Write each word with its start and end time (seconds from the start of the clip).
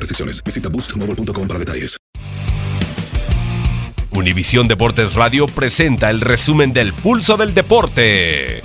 restricciones. 0.00 0.42
Visita 0.42 0.68
boostmobile.com 0.68 1.48
para 1.48 1.58
detalles. 1.58 1.98
Univisión 4.14 4.68
Deportes 4.68 5.14
Radio 5.14 5.46
presenta 5.46 6.10
el 6.10 6.20
resumen 6.20 6.74
del 6.74 6.92
pulso 6.92 7.38
del 7.38 7.54
deporte. 7.54 8.60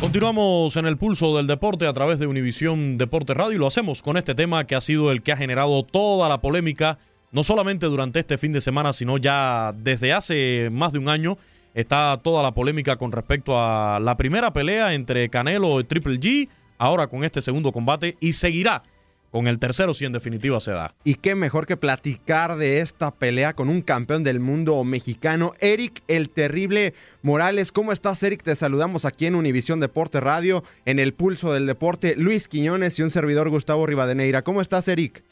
Continuamos 0.00 0.74
en 0.78 0.86
el 0.86 0.96
pulso 0.96 1.36
del 1.36 1.46
deporte 1.46 1.86
a 1.86 1.92
través 1.92 2.18
de 2.18 2.26
Univisión 2.26 2.96
Deportes 2.96 3.36
Radio 3.36 3.52
y 3.52 3.58
lo 3.58 3.66
hacemos 3.66 4.00
con 4.00 4.16
este 4.16 4.34
tema 4.34 4.66
que 4.66 4.74
ha 4.74 4.80
sido 4.80 5.12
el 5.12 5.22
que 5.22 5.32
ha 5.32 5.36
generado 5.36 5.82
toda 5.82 6.30
la 6.30 6.40
polémica, 6.40 6.98
no 7.32 7.44
solamente 7.44 7.84
durante 7.84 8.20
este 8.20 8.38
fin 8.38 8.54
de 8.54 8.62
semana, 8.62 8.94
sino 8.94 9.18
ya 9.18 9.74
desde 9.76 10.14
hace 10.14 10.70
más 10.72 10.94
de 10.94 11.00
un 11.00 11.10
año. 11.10 11.36
Está 11.74 12.18
toda 12.22 12.42
la 12.42 12.54
polémica 12.54 12.96
con 12.96 13.12
respecto 13.12 13.62
a 13.62 14.00
la 14.00 14.16
primera 14.16 14.54
pelea 14.54 14.94
entre 14.94 15.28
Canelo 15.28 15.78
y 15.80 15.84
Triple 15.84 16.18
G, 16.18 16.48
ahora 16.78 17.08
con 17.08 17.24
este 17.24 17.42
segundo 17.42 17.72
combate 17.72 18.16
y 18.20 18.32
seguirá 18.32 18.82
con 19.30 19.46
el 19.46 19.58
tercero 19.58 19.94
si 19.94 20.04
en 20.04 20.12
definitiva 20.12 20.60
se 20.60 20.72
da. 20.72 20.94
Y 21.04 21.16
qué 21.16 21.34
mejor 21.34 21.66
que 21.66 21.76
platicar 21.76 22.56
de 22.56 22.80
esta 22.80 23.10
pelea 23.10 23.52
con 23.52 23.68
un 23.68 23.82
campeón 23.82 24.24
del 24.24 24.40
mundo 24.40 24.82
mexicano, 24.84 25.54
Eric 25.60 26.02
el 26.08 26.30
Terrible 26.30 26.94
Morales. 27.22 27.72
¿Cómo 27.72 27.92
estás, 27.92 28.22
Eric? 28.22 28.42
Te 28.42 28.54
saludamos 28.54 29.04
aquí 29.04 29.26
en 29.26 29.34
Univisión 29.34 29.80
Deporte 29.80 30.20
Radio, 30.20 30.64
en 30.86 30.98
el 30.98 31.12
pulso 31.12 31.52
del 31.52 31.66
deporte. 31.66 32.14
Luis 32.16 32.48
Quiñones 32.48 32.98
y 32.98 33.02
un 33.02 33.10
servidor 33.10 33.50
Gustavo 33.50 33.86
Rivadeneira. 33.86 34.42
¿Cómo 34.42 34.60
estás, 34.60 34.88
Eric? 34.88 35.22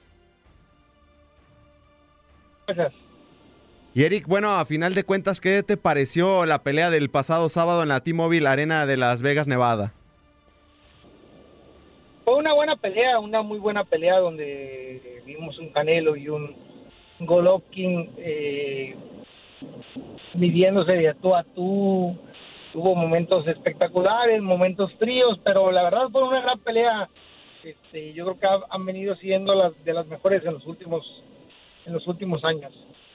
Gracias. 2.66 2.92
Y 3.94 4.04
Eric, 4.04 4.26
bueno, 4.26 4.58
a 4.58 4.66
final 4.66 4.92
de 4.92 5.04
cuentas, 5.04 5.40
¿qué 5.40 5.62
te 5.62 5.78
pareció 5.78 6.44
la 6.44 6.62
pelea 6.62 6.90
del 6.90 7.08
pasado 7.08 7.48
sábado 7.48 7.82
en 7.82 7.88
la 7.88 8.00
T-Mobile 8.00 8.46
Arena 8.46 8.84
de 8.84 8.98
Las 8.98 9.22
Vegas, 9.22 9.48
Nevada? 9.48 9.94
Fue 12.26 12.34
una 12.34 12.54
buena 12.54 12.74
pelea, 12.74 13.20
una 13.20 13.40
muy 13.42 13.60
buena 13.60 13.84
pelea 13.84 14.18
donde 14.18 15.22
vimos 15.24 15.56
un 15.60 15.68
Canelo 15.68 16.16
y 16.16 16.28
un 16.28 16.56
Golovkin 17.20 18.10
eh, 18.18 18.96
midiéndose 20.34 20.90
de 20.94 21.14
tú 21.14 21.36
a 21.36 21.44
tú. 21.44 22.18
Hubo 22.74 22.94
momentos 22.96 23.46
espectaculares, 23.46 24.42
momentos 24.42 24.92
fríos, 24.98 25.38
pero 25.44 25.70
la 25.70 25.84
verdad 25.84 26.08
fue 26.10 26.26
una 26.26 26.40
gran 26.40 26.58
pelea. 26.58 27.08
Este, 27.62 28.12
yo 28.12 28.24
creo 28.24 28.40
que 28.40 28.46
ha- 28.48 28.66
han 28.74 28.84
venido 28.84 29.14
siendo 29.14 29.54
las 29.54 29.72
de 29.84 29.94
las 29.94 30.08
mejores 30.08 30.44
en 30.44 30.54
los 30.54 30.66
últimos 30.66 31.06
en 31.86 31.92
los 31.92 32.04
últimos 32.08 32.44
años. 32.44 32.72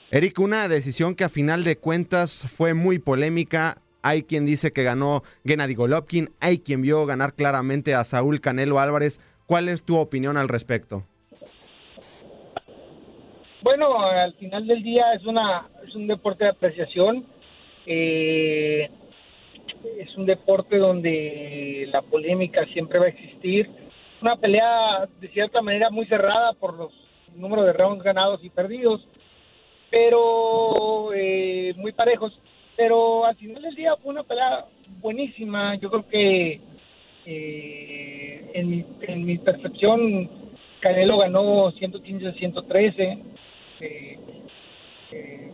Eric, 0.10 0.40
una 0.40 0.70
decisión 0.70 1.16
que 1.16 1.26
a 1.26 1.30
final 1.30 1.66
de 1.66 1.76
cuentas 1.78 2.50
fue 2.50 2.74
muy 2.74 2.98
polémica. 2.98 3.82
Hay 4.04 4.24
quien 4.24 4.46
dice 4.46 4.72
que 4.74 4.84
ganó 4.84 5.22
Gennady 5.46 5.76
Golovkin, 5.76 6.30
hay 6.40 6.60
quien 6.60 6.82
vio 6.82 7.06
ganar 7.06 7.34
claramente 7.34 7.94
a 7.94 8.04
Saúl 8.04 8.42
Canelo 8.42 8.80
Álvarez. 8.80 9.20
¿Cuál 9.46 9.70
es 9.70 9.84
tu 9.84 9.98
opinión 9.98 10.38
al 10.38 10.48
respecto? 10.48 11.04
Bueno, 13.64 14.00
al 14.00 14.34
final 14.36 14.66
del 14.66 14.82
día 14.82 15.14
es 15.14 15.26
una 15.26 15.70
es 15.88 15.96
un 15.96 16.08
deporte 16.08 16.46
de 16.46 16.50
apreciación. 16.52 17.26
Eh, 17.86 18.90
es 20.00 20.16
un 20.16 20.26
deporte 20.26 20.78
donde 20.78 21.88
la 21.92 22.02
polémica 22.02 22.66
siempre 22.74 23.00
va 23.00 23.06
a 23.06 23.10
existir. 23.10 23.70
Una 24.22 24.36
pelea 24.36 25.08
de 25.20 25.28
cierta 25.30 25.62
manera 25.62 25.90
muy 25.90 26.06
cerrada 26.06 26.54
por 26.54 26.76
los 26.76 26.92
números 27.36 27.66
de 27.66 27.74
rounds 27.74 28.04
ganados 28.04 28.44
y 28.44 28.50
perdidos, 28.50 29.08
pero 29.90 31.14
eh, 31.14 31.74
muy 31.78 31.92
parejos. 31.92 32.34
Pero 32.82 33.26
al 33.26 33.36
final 33.36 33.62
del 33.62 33.76
día 33.76 33.96
fue 34.02 34.12
una 34.12 34.24
pelea 34.24 34.66
buenísima. 35.02 35.76
Yo 35.76 35.92
creo 35.92 36.08
que 36.08 36.60
eh, 37.28 38.52
en, 38.56 38.70
mi, 38.72 38.84
en 39.02 39.24
mi 39.24 39.38
percepción 39.38 40.28
Canelo 40.80 41.20
ganó 41.20 41.72
115-113. 41.74 43.24
Eh, 43.82 44.20
eh, 45.12 45.52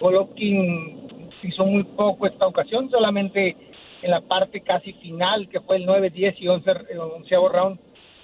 Golovkin 0.00 1.30
hizo 1.44 1.64
muy 1.64 1.84
poco 1.84 2.26
esta 2.26 2.48
ocasión, 2.48 2.90
solamente 2.90 3.56
en 4.02 4.10
la 4.10 4.20
parte 4.20 4.60
casi 4.60 4.94
final, 4.94 5.48
que 5.48 5.60
fue 5.60 5.76
el 5.76 5.86
9, 5.86 6.10
10 6.10 6.42
y 6.42 6.48
11, 6.48 6.70
el 6.90 6.98
onceavo 6.98 7.50
round, 7.50 7.78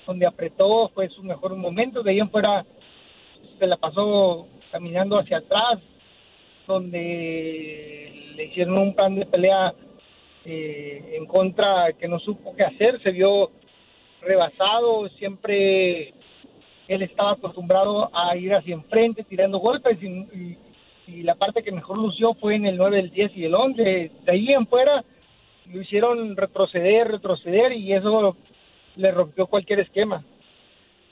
donde 0.09 0.27
apretó, 0.27 0.89
fue 0.93 1.09
su 1.09 1.23
mejor 1.23 1.55
momento. 1.55 2.03
De 2.03 2.11
ahí 2.11 2.19
en 2.19 2.31
fuera 2.31 2.67
se 3.61 3.67
la 3.69 3.77
pasó 3.77 4.49
caminando 4.73 5.21
hacia 5.21 5.37
atrás, 5.37 5.79
donde 6.67 8.24
le 8.35 8.45
hicieron 8.45 8.79
un 8.79 8.95
plan 8.95 9.15
de 9.15 9.27
pelea 9.27 9.73
eh, 10.45 11.15
en 11.17 11.27
contra 11.27 11.93
que 11.93 12.09
no 12.09 12.19
supo 12.19 12.55
qué 12.57 12.65
hacer, 12.65 13.01
se 13.03 13.11
vio 13.11 13.51
rebasado, 14.21 15.09
siempre 15.11 16.13
él 16.89 17.03
estaba 17.03 17.33
acostumbrado 17.33 18.11
a 18.15 18.37
ir 18.37 18.55
hacia 18.55 18.75
enfrente 18.75 19.25
tirando 19.25 19.59
golpes 19.59 19.99
y, 20.03 20.07
y- 20.07 20.59
la 21.23 21.35
parte 21.35 21.63
que 21.63 21.71
mejor 21.71 21.99
lució 21.99 22.33
fue 22.35 22.55
en 22.55 22.65
el 22.65 22.79
9, 22.79 22.99
el 22.99 23.11
10 23.11 23.37
y 23.37 23.45
el 23.45 23.55
11. 23.55 23.83
De 23.83 24.33
ahí 24.33 24.53
en 24.53 24.67
fuera 24.67 25.05
lo 25.71 25.83
hicieron 25.83 26.35
retroceder, 26.35 27.09
retroceder 27.09 27.73
y 27.73 27.93
eso 27.93 28.35
le 28.97 29.11
rompió 29.11 29.47
cualquier 29.47 29.81
esquema. 29.81 30.25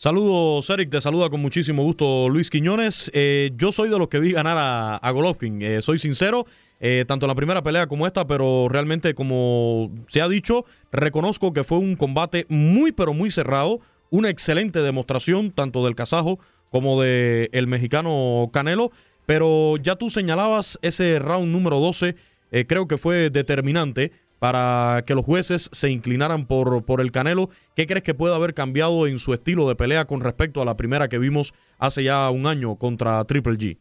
Saludos, 0.02 0.68
Eric. 0.68 0.90
Te 0.90 1.00
saluda 1.00 1.30
con 1.30 1.40
muchísimo 1.40 1.84
gusto 1.84 2.28
Luis 2.28 2.50
Quiñones. 2.50 3.08
Eh, 3.14 3.52
yo 3.54 3.70
soy 3.70 3.88
de 3.88 3.96
los 4.00 4.08
que 4.08 4.18
vi 4.18 4.32
ganar 4.32 4.56
a, 5.00 5.10
Golovkin. 5.12 5.62
Eh, 5.62 5.80
soy 5.80 6.00
sincero, 6.00 6.44
eh, 6.80 7.04
tanto 7.06 7.28
la 7.28 7.36
primera 7.36 7.62
pelea 7.62 7.86
como 7.86 8.04
esta, 8.08 8.26
pero 8.26 8.66
realmente, 8.68 9.14
como 9.14 9.92
se 10.08 10.20
ha 10.20 10.28
dicho, 10.28 10.64
reconozco 10.90 11.52
que 11.52 11.62
fue 11.62 11.78
un 11.78 11.94
combate 11.94 12.46
muy, 12.48 12.90
pero 12.90 13.14
muy 13.14 13.30
cerrado. 13.30 13.78
Una 14.10 14.28
excelente 14.28 14.80
demostración, 14.80 15.52
tanto 15.52 15.84
del 15.84 15.94
kazajo 15.94 16.40
como 16.68 17.00
del 17.00 17.48
el 17.52 17.68
mexicano 17.68 18.50
Canelo. 18.52 18.90
Pero 19.24 19.76
ya 19.76 19.94
tú 19.94 20.10
señalabas 20.10 20.80
ese 20.82 21.20
round 21.20 21.52
número 21.52 21.78
12, 21.78 22.16
eh, 22.50 22.66
creo 22.66 22.88
que 22.88 22.98
fue 22.98 23.30
determinante 23.30 24.10
para 24.42 25.04
que 25.06 25.14
los 25.14 25.24
jueces 25.24 25.70
se 25.72 25.88
inclinaran 25.88 26.46
por, 26.46 26.84
por 26.84 27.00
el 27.00 27.12
Canelo. 27.12 27.48
¿Qué 27.76 27.86
crees 27.86 28.02
que 28.02 28.12
puede 28.12 28.34
haber 28.34 28.54
cambiado 28.54 29.06
en 29.06 29.20
su 29.20 29.32
estilo 29.34 29.68
de 29.68 29.76
pelea 29.76 30.04
con 30.04 30.20
respecto 30.20 30.60
a 30.60 30.64
la 30.64 30.76
primera 30.76 31.06
que 31.06 31.18
vimos 31.18 31.54
hace 31.78 32.02
ya 32.02 32.28
un 32.28 32.48
año 32.48 32.74
contra 32.74 33.22
Triple 33.22 33.52
G? 33.52 33.78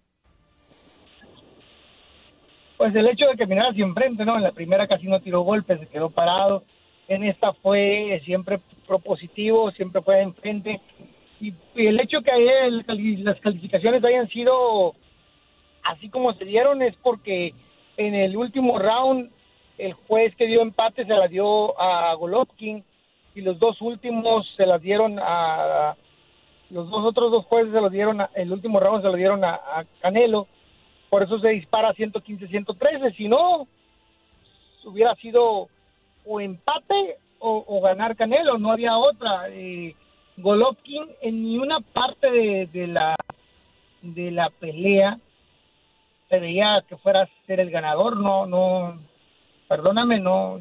Pues 2.77 2.93
el 2.93 3.07
hecho 3.07 3.25
de 3.35 3.47
mirara 3.47 3.71
hacia 3.71 3.83
enfrente, 3.83 4.23
¿no? 4.23 4.37
En 4.37 4.43
la 4.43 4.51
primera 4.51 4.87
casi 4.87 5.07
no 5.07 5.19
tiró 5.19 5.41
golpes, 5.41 5.79
se 5.79 5.87
quedó 5.87 6.11
parado. 6.11 6.63
En 7.07 7.23
esta 7.23 7.53
fue 7.53 8.21
siempre 8.23 8.59
propositivo, 8.85 9.71
siempre 9.71 10.03
fue 10.03 10.21
enfrente. 10.21 10.79
Y, 11.39 11.55
y 11.75 11.87
el 11.87 11.99
hecho 11.99 12.21
que 12.21 12.31
hay, 12.31 13.17
las 13.23 13.39
calificaciones 13.39 14.03
hayan 14.03 14.29
sido 14.29 14.93
así 15.85 16.07
como 16.09 16.33
se 16.33 16.45
dieron 16.45 16.83
es 16.83 16.95
porque 16.97 17.55
en 17.97 18.13
el 18.13 18.37
último 18.37 18.77
round 18.77 19.31
el 19.81 19.93
juez 19.93 20.35
que 20.35 20.45
dio 20.45 20.61
empate 20.61 21.05
se 21.05 21.13
la 21.13 21.27
dio 21.27 21.79
a 21.81 22.13
Golovkin 22.13 22.83
y 23.33 23.41
los 23.41 23.57
dos 23.59 23.81
últimos 23.81 24.47
se 24.55 24.65
las 24.65 24.81
dieron 24.81 25.17
a 25.19 25.95
los 26.69 26.89
dos 26.89 27.03
otros 27.03 27.31
dos 27.31 27.45
jueces 27.45 27.73
se 27.73 27.81
los 27.81 27.91
dieron 27.91 28.21
a, 28.21 28.29
el 28.35 28.51
último 28.51 28.79
round 28.79 29.01
se 29.01 29.09
lo 29.09 29.15
dieron 29.15 29.43
a, 29.43 29.85
Canelo. 30.01 30.47
Por 31.09 31.23
eso 31.23 31.39
se 31.39 31.49
dispara 31.49 31.93
115-113 31.93 33.15
si 33.17 33.27
no 33.27 33.67
hubiera 34.85 35.15
sido 35.15 35.67
o 36.25 36.39
empate 36.39 37.17
o, 37.39 37.81
ganar 37.81 38.15
Canelo 38.15 38.59
no 38.59 38.71
había 38.71 38.97
otra. 38.97 39.49
Eh, 39.49 39.95
Golovkin 40.37 41.07
en 41.21 41.41
ni 41.41 41.57
una 41.57 41.79
parte 41.79 42.29
de, 42.31 42.67
de 42.67 42.87
la 42.87 43.15
de 44.01 44.31
la 44.31 44.49
pelea 44.49 45.19
se 46.29 46.39
veía 46.39 46.83
que 46.87 46.97
fuera 46.97 47.23
a 47.23 47.29
ser 47.45 47.59
el 47.59 47.69
ganador 47.69 48.17
no 48.17 48.45
no 48.45 48.97
perdóname, 49.71 50.19
no, 50.19 50.59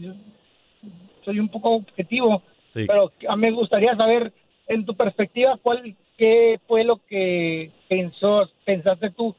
soy 1.25 1.41
un 1.41 1.49
poco 1.49 1.71
objetivo, 1.71 2.43
pero 2.73 3.12
a 3.29 3.37
mí 3.37 3.43
me 3.43 3.51
gustaría 3.51 3.97
saber, 3.97 4.33
en 4.69 4.87
tu 4.87 4.95
perspectiva, 4.95 5.59
cuál, 5.61 5.97
qué 6.17 6.61
fue 6.69 6.85
lo 6.85 7.01
que 7.09 7.73
pensó, 7.89 8.49
pensaste 8.65 9.11
tú 9.11 9.35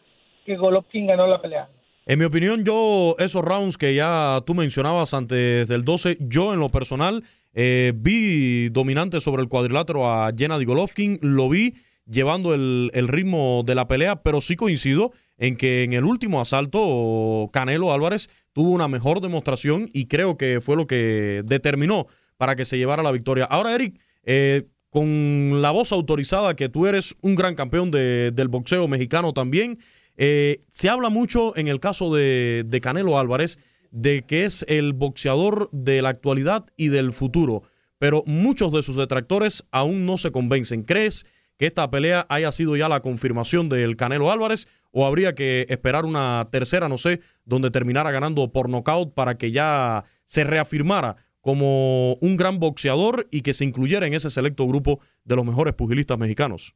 que 0.46 0.58
Golovkin 0.58 1.08
ganó 1.08 1.26
la 1.26 1.42
pelea. 1.42 1.70
En 2.06 2.20
mi 2.20 2.26
opinión, 2.26 2.66
yo, 2.66 3.16
esos 3.18 3.46
rounds 3.46 3.78
que 3.78 3.96
ya 3.96 4.42
tú 4.46 4.54
mencionabas 4.56 5.14
antes 5.14 5.70
del 5.70 5.86
12, 5.86 6.18
yo 6.20 6.52
en 6.54 6.60
lo 6.60 6.68
personal 6.68 7.24
eh, 7.54 7.94
vi 7.96 8.68
dominante 8.70 9.22
sobre 9.22 9.42
el 9.42 9.48
cuadrilátero 9.48 10.12
a 10.12 10.32
Gennady 10.36 10.66
Golovkin, 10.66 11.20
lo 11.22 11.48
vi 11.48 11.76
llevando 12.12 12.54
el, 12.54 12.92
el, 12.94 13.08
ritmo 13.08 13.64
de 13.66 13.76
la 13.76 13.88
pelea, 13.88 14.22
pero 14.22 14.42
sí 14.42 14.56
coincido 14.56 15.12
en 15.38 15.56
que 15.56 15.84
en 15.84 15.94
el 15.94 16.04
último 16.04 16.42
asalto 16.42 17.50
Canelo 17.54 17.94
Álvarez 17.94 18.30
tuvo 18.54 18.72
una 18.72 18.88
mejor 18.88 19.22
demostración 19.22 19.90
y 19.94 20.06
creo 20.06 20.38
que 20.38 20.62
fue 20.62 20.76
lo 20.76 20.88
que 20.88 21.42
determinó 21.46 22.08
para 22.38 22.56
que 22.56 22.66
se 22.66 22.78
llevara 22.78 23.04
la 23.04 23.12
victoria. 23.12 23.46
Ahora, 23.46 23.74
Eric, 23.74 24.00
eh, 24.24 24.68
con 24.90 25.62
la 25.62 25.72
voz 25.72 25.92
autorizada 25.92 26.56
que 26.56 26.70
tú 26.70 26.86
eres 26.86 27.16
un 27.22 27.36
gran 27.36 27.56
campeón 27.56 27.92
de, 27.92 28.32
del 28.32 28.50
boxeo 28.50 28.88
mexicano 28.88 29.34
también, 29.34 29.80
eh, 30.18 30.64
se 30.70 30.90
habla 30.90 31.10
mucho 31.10 31.56
en 31.56 31.68
el 31.68 31.80
caso 31.80 32.14
de, 32.14 32.64
de 32.68 32.82
Canelo 32.82 33.18
Álvarez 33.18 33.58
de 33.92 34.24
que 34.24 34.46
es 34.46 34.66
el 34.68 34.94
boxeador 34.94 35.70
de 35.72 36.02
la 36.02 36.10
actualidad 36.10 36.66
y 36.78 36.88
del 36.88 37.14
futuro, 37.14 37.64
pero 38.00 38.24
muchos 38.26 38.72
de 38.72 38.82
sus 38.82 38.96
detractores 38.96 39.64
aún 39.72 40.06
no 40.06 40.18
se 40.18 40.32
convencen. 40.32 40.84
¿Crees 40.84 41.26
que 41.62 41.68
esta 41.68 41.92
pelea 41.92 42.26
haya 42.28 42.52
sido 42.52 42.76
ya 42.76 42.90
la 42.90 43.02
confirmación 43.02 43.70
del 43.70 43.96
Canelo 43.96 44.32
Álvarez 44.32 44.68
o 44.92 45.06
habría 45.06 45.36
que 45.36 45.68
esperar 45.70 46.06
una 46.06 46.48
tercera, 46.52 46.90
no 46.90 46.98
sé, 46.98 47.20
donde 47.46 47.70
terminara 47.70 48.10
ganando 48.10 48.52
por 48.52 48.68
nocaut 48.68 49.14
para 49.14 49.38
que 49.38 49.52
ya 49.52 50.04
se 50.26 50.44
reafirmara 50.44 51.18
como 51.40 52.16
un 52.16 52.36
gran 52.36 52.58
boxeador 52.58 53.28
y 53.30 53.42
que 53.42 53.54
se 53.54 53.64
incluyera 53.64 54.08
en 54.08 54.16
ese 54.16 54.32
selecto 54.32 54.68
grupo 54.68 55.02
de 55.24 55.36
los 55.36 55.46
mejores 55.46 55.76
pugilistas 55.76 56.18
mexicanos? 56.18 56.74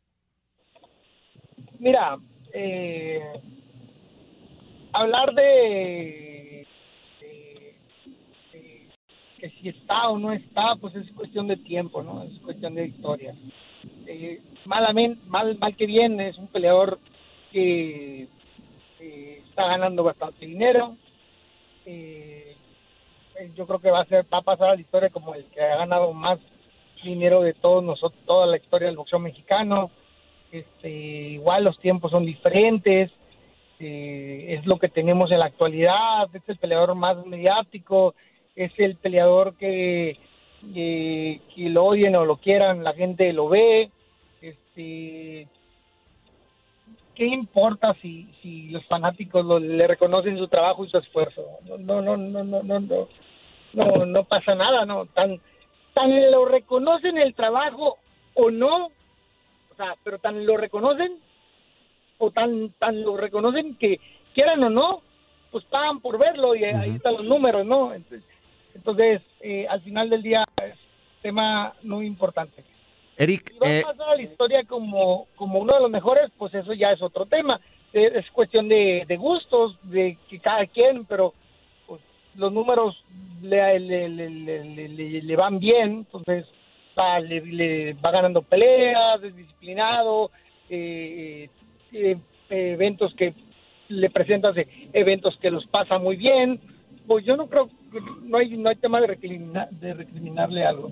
Mira, 1.79 2.19
eh, 2.53 3.41
hablar 4.93 5.33
de, 5.33 6.67
que 9.39 9.49
si 9.49 9.69
está 9.69 10.09
o 10.09 10.19
no 10.19 10.31
está, 10.31 10.75
pues 10.79 10.93
es 10.95 11.11
cuestión 11.13 11.47
de 11.47 11.57
tiempo, 11.57 12.03
¿no? 12.03 12.21
Es 12.21 12.39
cuestión 12.41 12.75
de 12.75 12.85
historia. 12.85 13.33
Eh, 14.05 14.39
malamente, 14.65 15.21
mal, 15.27 15.57
mal 15.57 15.75
que 15.75 15.85
bien, 15.85 16.19
es 16.19 16.37
un 16.37 16.47
peleador 16.47 16.99
que 17.51 18.27
eh, 18.99 19.43
está 19.47 19.67
ganando 19.67 20.03
bastante 20.03 20.45
dinero. 20.45 20.97
Eh, 21.85 22.55
yo 23.55 23.67
creo 23.67 23.79
que 23.79 23.91
va 23.91 24.01
a 24.01 24.05
ser 24.05 24.25
va 24.33 24.39
a 24.39 24.41
pasar 24.41 24.69
a 24.69 24.75
la 24.75 24.81
historia 24.81 25.09
como 25.09 25.35
el 25.35 25.45
que 25.45 25.61
ha 25.61 25.77
ganado 25.77 26.13
más 26.13 26.39
dinero 27.03 27.41
de 27.41 27.53
todos 27.53 27.83
nosotros, 27.83 28.21
toda 28.25 28.45
la 28.45 28.57
historia 28.57 28.87
del 28.87 28.97
boxeo 28.97 29.19
mexicano. 29.19 29.91
Este, 30.51 30.89
igual 30.89 31.63
los 31.63 31.79
tiempos 31.79 32.11
son 32.11 32.25
diferentes. 32.25 33.11
Eh, 33.79 34.55
es 34.57 34.65
lo 34.65 34.79
que 34.79 34.89
tenemos 34.89 35.31
en 35.31 35.39
la 35.39 35.45
actualidad. 35.45 36.33
Es 36.33 36.43
el 36.47 36.57
peleador 36.57 36.95
más 36.95 37.25
mediático. 37.25 38.15
Es 38.55 38.71
el 38.77 38.95
peleador 38.95 39.55
que, 39.55 40.17
que 40.73 41.41
lo 41.57 41.85
odien 41.85 42.15
o 42.15 42.25
lo 42.25 42.37
quieran, 42.37 42.83
la 42.83 42.93
gente 42.93 43.31
lo 43.33 43.49
ve 43.49 43.91
este, 44.49 45.47
¿qué 47.15 47.25
importa 47.25 47.95
si, 48.01 48.69
los 48.69 48.85
fanáticos 48.85 49.45
lo, 49.45 49.59
le 49.59 49.87
reconocen 49.87 50.37
su 50.37 50.47
trabajo 50.47 50.85
y 50.85 50.89
su 50.89 50.97
esfuerzo? 50.97 51.43
No, 51.65 52.01
no, 52.01 52.01
no, 52.01 52.43
no, 52.43 52.43
no, 52.43 52.79
no, 52.79 53.07
no, 53.73 54.05
no 54.05 54.23
pasa 54.25 54.55
nada, 54.55 54.85
no, 54.85 55.05
tan, 55.07 55.39
tan 55.93 56.31
lo 56.31 56.45
reconocen 56.45 57.17
el 57.17 57.33
trabajo 57.33 57.97
o 58.35 58.51
no, 58.51 58.87
o 58.87 59.75
sea, 59.77 59.95
pero 60.03 60.19
tan 60.19 60.45
lo 60.45 60.57
reconocen 60.57 61.19
o 62.17 62.31
tan, 62.31 62.69
tan 62.79 63.01
lo 63.01 63.17
reconocen 63.17 63.75
que 63.75 63.99
quieran 64.33 64.63
o 64.63 64.69
no, 64.69 65.01
pues 65.51 65.65
pagan 65.65 66.01
por 66.01 66.19
verlo 66.19 66.55
y 66.55 66.65
ahí 66.65 66.95
están 66.95 67.13
los 67.13 67.25
números, 67.25 67.65
¿no? 67.65 67.93
Entonces, 68.73 69.21
eh, 69.39 69.65
al 69.69 69.81
final 69.81 70.09
del 70.09 70.21
día 70.21 70.45
es 70.61 70.75
tema 71.21 71.73
muy 71.81 72.05
importante. 72.05 72.63
Eric. 73.17 73.51
Si 73.53 73.59
va 73.59 73.67
a 73.67 73.79
eh, 73.79 73.81
pasar 73.83 74.09
a 74.09 74.15
la 74.15 74.21
historia 74.21 74.63
como, 74.63 75.27
como 75.35 75.59
uno 75.59 75.73
de 75.73 75.81
los 75.81 75.91
mejores, 75.91 76.31
pues 76.37 76.53
eso 76.53 76.73
ya 76.73 76.91
es 76.91 77.01
otro 77.01 77.25
tema. 77.25 77.59
Es 77.93 78.29
cuestión 78.31 78.67
de, 78.67 79.05
gustos, 79.17 79.77
de 79.83 80.17
que 80.29 80.39
cada 80.39 80.65
quien, 80.65 81.05
pero 81.05 81.33
pues, 81.87 82.01
los 82.35 82.51
números 82.51 83.01
le, 83.41 83.79
le, 83.79 85.35
van 85.37 85.59
bien, 85.59 85.99
entonces 85.99 86.45
va, 86.99 87.21
le, 87.21 87.93
va 87.93 88.11
ganando 88.11 88.41
peleas, 88.41 89.23
es 89.23 89.33
disciplinado, 89.33 90.29
eh, 90.69 91.47
eh, 91.93 92.17
eventos 92.49 93.13
que 93.15 93.33
le 93.87 94.09
presentas, 94.09 94.57
eventos 94.91 95.37
que 95.37 95.51
los 95.51 95.65
pasa 95.67 95.97
muy 95.97 96.17
bien. 96.17 96.59
Pues 97.07 97.25
yo 97.25 97.35
no 97.37 97.47
creo, 97.47 97.69
no 98.23 98.37
hay, 98.37 98.57
no 98.57 98.69
hay 98.69 98.75
tema 98.77 98.99
de, 99.01 99.67
de 99.71 99.93
recriminarle 99.93 100.65
algo. 100.65 100.91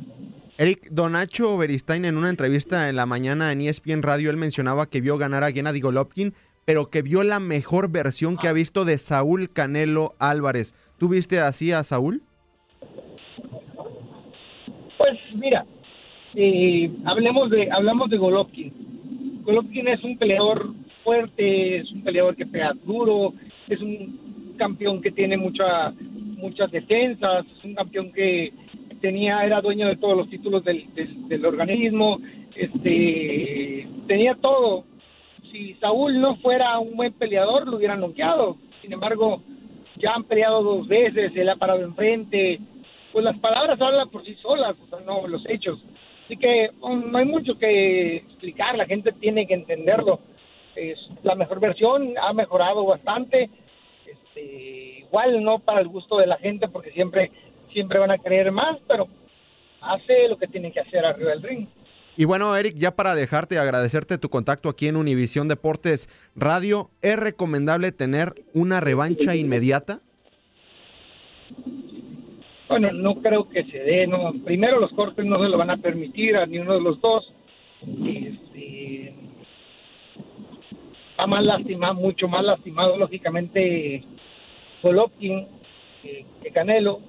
Eric, 0.58 0.88
Donacho 0.92 1.58
Beristain 1.58 2.06
en 2.06 2.18
una 2.18 2.30
entrevista 2.30 2.88
en 2.88 2.96
la 2.96 3.08
mañana 3.08 3.52
en 3.52 3.62
ESPN 3.62 4.04
Radio, 4.04 4.30
él 4.30 4.38
mencionaba 4.38 4.88
que 4.88 5.02
vio 5.02 5.18
ganar 5.18 5.44
a 5.44 5.52
Gennady 5.52 5.82
Golovkin, 5.82 6.34
pero 6.66 6.90
que 6.90 7.02
vio 7.02 7.24
la 7.24 7.40
mejor 7.40 7.92
versión 7.92 8.38
que 8.38 8.48
ha 8.48 8.54
visto 8.54 8.86
de 8.86 8.98
Saúl 9.00 9.50
Canelo 9.52 10.14
Álvarez. 10.20 10.76
¿Tú 11.00 11.10
viste 11.10 11.40
así 11.40 11.72
a 11.72 11.84
Saúl? 11.84 12.22
Pues 14.98 15.20
mira, 15.36 15.66
eh, 16.36 16.92
hablemos 17.06 17.50
de 17.50 17.70
hablamos 17.72 18.10
de 18.10 18.18
Golovkin. 18.18 19.42
Golovkin 19.44 19.88
es 19.88 20.04
un 20.04 20.18
peleador 20.18 20.74
fuerte, 21.04 21.78
es 21.78 21.92
un 21.92 22.04
peleador 22.04 22.36
que 22.36 22.46
pega 22.46 22.74
duro, 22.86 23.34
es 23.68 23.82
un 23.82 24.56
campeón 24.58 25.02
que 25.02 25.12
tiene 25.12 25.36
mucha, 25.36 25.94
muchas 26.44 26.70
defensas, 26.72 27.46
es 27.58 27.64
un 27.64 27.74
campeón 27.74 28.12
que 28.12 28.52
tenía, 29.00 29.44
era 29.46 29.62
dueño 29.62 29.88
de 29.88 29.96
todos 29.96 30.18
los 30.18 30.30
títulos 30.30 30.64
del, 30.64 31.46
organismo, 31.46 32.20
este, 32.56 33.88
tenía 34.08 34.36
todo. 34.36 34.84
Si 35.52 35.74
Saúl 35.76 36.20
no 36.20 36.36
fuera 36.38 36.78
un 36.80 36.96
buen 36.98 37.14
peleador, 37.14 37.68
lo 37.68 37.78
hubieran 37.78 38.02
noqueado. 38.02 38.58
Sin 38.82 38.92
embargo, 38.92 39.42
ya 39.98 40.14
han 40.16 40.26
peleado 40.26 40.62
dos 40.64 40.88
veces, 40.88 41.32
él 41.36 41.50
ha 41.50 41.56
parado 41.56 41.82
enfrente. 41.82 42.60
Pues 43.14 43.24
las 43.24 43.38
palabras 43.40 43.80
hablan 43.80 44.10
por 44.10 44.26
sí 44.26 44.36
solas, 44.42 44.76
no 45.06 45.28
los 45.28 45.44
hechos. 45.48 45.80
Así 46.26 46.36
que 46.38 46.72
no 46.82 47.18
hay 47.18 47.26
mucho 47.26 47.58
que 47.58 48.18
explicar, 48.18 48.78
la 48.78 48.86
gente 48.86 49.12
tiene 49.14 49.48
que 49.48 49.54
entenderlo. 49.54 50.20
Es 50.76 50.98
la 51.24 51.36
mejor 51.36 51.60
versión, 51.60 52.16
ha 52.20 52.34
mejorado 52.34 52.86
bastante. 52.86 53.50
Este, 54.06 54.83
igual 55.14 55.44
no 55.44 55.60
para 55.60 55.80
el 55.80 55.88
gusto 55.88 56.18
de 56.18 56.26
la 56.26 56.38
gente, 56.38 56.68
porque 56.68 56.92
siempre 56.92 57.32
siempre 57.72 58.00
van 58.00 58.12
a 58.12 58.18
creer 58.18 58.52
más, 58.52 58.80
pero 58.88 59.08
hace 59.82 60.28
lo 60.28 60.38
que 60.38 60.48
tiene 60.48 60.72
que 60.72 60.80
hacer 60.80 61.06
arriba 61.06 61.32
del 61.32 61.44
ring. 61.44 61.68
Y 62.16 62.26
bueno, 62.26 62.56
Eric, 62.56 62.76
ya 62.76 62.96
para 62.96 63.16
dejarte 63.16 63.58
agradecerte 63.58 64.18
tu 64.18 64.30
contacto 64.30 64.70
aquí 64.70 64.88
en 64.88 64.96
Univisión 64.96 65.48
Deportes 65.48 66.08
Radio, 66.36 66.90
¿es 67.02 67.18
recomendable 67.18 67.92
tener 67.92 68.34
una 68.54 68.80
revancha 68.80 69.36
inmediata? 69.36 70.02
Bueno, 72.70 72.92
no 72.92 73.16
creo 73.16 73.50
que 73.50 73.64
se 73.66 73.80
dé, 73.80 74.08
no. 74.08 74.34
Primero 74.44 74.80
los 74.80 74.92
cortes 74.94 75.26
no 75.26 75.42
se 75.42 75.50
lo 75.50 75.58
van 75.58 75.72
a 75.72 75.78
permitir 75.78 76.38
a 76.38 76.46
ni 76.46 76.60
uno 76.60 76.74
de 76.74 76.82
los 76.82 77.00
dos. 77.02 77.32
Este, 77.82 79.14
está 81.12 81.28
más 81.28 81.44
lastimado, 81.44 81.96
mucho 81.96 82.28
más 82.28 82.44
lastimado, 82.44 82.98
lógicamente, 82.98 84.04
Golovkin 84.84 85.48
que, 86.02 86.26
Canelo, 86.54 87.00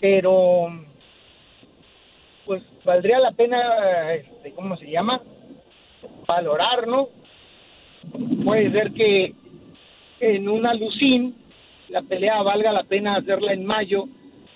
pero 0.00 0.68
pues 2.46 2.62
valdría 2.84 3.18
la 3.18 3.32
pena, 3.32 4.14
este, 4.14 4.52
¿cómo 4.52 4.76
se 4.76 4.88
llama? 4.88 5.20
Valorar, 6.28 6.86
¿no? 6.86 7.08
Puede 8.44 8.70
ser 8.70 8.92
que 8.92 9.34
en 10.20 10.48
una 10.48 10.74
Lucín 10.74 11.36
la 11.88 12.02
pelea 12.02 12.40
valga 12.42 12.72
la 12.72 12.84
pena 12.84 13.16
hacerla 13.16 13.52
en 13.52 13.66
mayo 13.66 14.04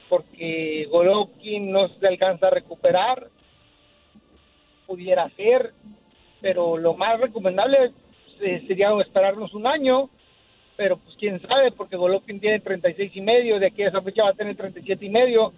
porque 0.08 0.86
Golovkin 0.90 1.70
no 1.72 1.88
se 1.88 2.06
alcanza 2.06 2.46
a 2.46 2.50
recuperar, 2.50 3.28
pudiera 4.86 5.28
ser, 5.30 5.72
pero 6.40 6.76
lo 6.76 6.94
más 6.94 7.20
recomendable 7.20 7.90
eh, 8.40 8.64
sería 8.68 8.90
esperarnos 9.00 9.52
un 9.52 9.66
año, 9.66 10.10
pero 10.76 10.98
pues 10.98 11.16
quién 11.18 11.40
sabe, 11.42 11.72
porque 11.72 11.96
Golovkin 11.96 12.40
tiene 12.40 12.60
36 12.60 13.12
y 13.14 13.20
medio, 13.20 13.58
de 13.58 13.66
aquí 13.68 13.82
a 13.82 13.88
esa 13.88 14.02
fecha 14.02 14.24
va 14.24 14.30
a 14.30 14.34
tener 14.34 14.56
37 14.56 15.04
y 15.04 15.10
medio, 15.10 15.52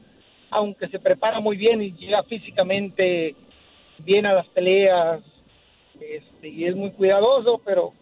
aunque 0.50 0.88
se 0.88 0.98
prepara 0.98 1.40
muy 1.40 1.56
bien 1.56 1.82
y 1.82 1.92
llega 1.92 2.22
físicamente 2.22 3.34
bien 3.98 4.26
a 4.26 4.34
las 4.34 4.46
peleas, 4.48 5.20
este, 6.00 6.48
y 6.48 6.64
es 6.64 6.76
muy 6.76 6.90
cuidadoso, 6.92 7.60
pero 7.64 7.92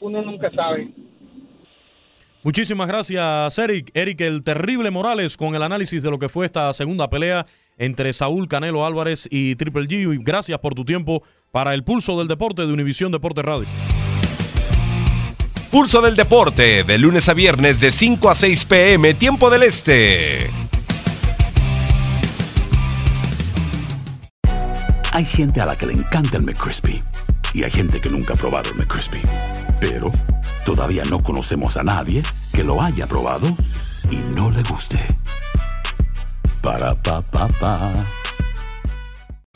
uno 0.00 0.22
nunca 0.22 0.50
sabe. 0.50 0.88
Muchísimas 2.42 2.88
gracias, 2.88 3.58
Eric. 3.58 3.90
Eric, 3.92 4.20
el 4.22 4.42
terrible 4.42 4.90
Morales, 4.90 5.36
con 5.36 5.54
el 5.54 5.62
análisis 5.62 6.02
de 6.02 6.10
lo 6.10 6.18
que 6.18 6.30
fue 6.30 6.46
esta 6.46 6.72
segunda 6.72 7.10
pelea 7.10 7.44
entre 7.76 8.12
Saúl 8.14 8.48
Canelo 8.48 8.86
Álvarez 8.86 9.28
y 9.30 9.56
Triple 9.56 9.82
G. 9.82 10.18
Gracias 10.22 10.58
por 10.58 10.74
tu 10.74 10.84
tiempo 10.84 11.22
para 11.50 11.74
el 11.74 11.84
pulso 11.84 12.18
del 12.18 12.28
deporte 12.28 12.66
de 12.66 12.72
Univisión 12.72 13.12
Deporte 13.12 13.42
Radio. 13.42 13.66
Pulso 15.70 16.00
del 16.00 16.16
deporte, 16.16 16.82
de 16.82 16.98
lunes 16.98 17.28
a 17.28 17.34
viernes 17.34 17.80
de 17.80 17.92
5 17.92 18.28
a 18.28 18.34
6 18.34 18.64
pm, 18.64 19.14
tiempo 19.14 19.50
del 19.50 19.62
este. 19.62 20.50
Hay 25.12 25.24
gente 25.24 25.60
a 25.60 25.66
la 25.66 25.78
que 25.78 25.86
le 25.86 25.92
encanta 25.92 26.38
el 26.38 26.42
McCrispy 26.42 27.00
y 27.54 27.62
hay 27.62 27.70
gente 27.70 28.00
que 28.00 28.08
nunca 28.08 28.34
ha 28.34 28.36
probado 28.36 28.70
el 28.70 28.78
McCrispy. 28.78 29.20
Pero 29.78 30.10
todavía 30.64 31.04
no 31.08 31.22
conocemos 31.22 31.76
a 31.76 31.84
nadie 31.84 32.24
que 32.52 32.64
lo 32.64 32.82
haya 32.82 33.06
probado 33.06 33.46
y 34.10 34.16
no 34.34 34.50
le 34.50 34.64
guste. 34.64 34.98
Para 36.62 36.96
pa 36.96 37.20
pa 37.20 37.46
pa. 37.46 38.06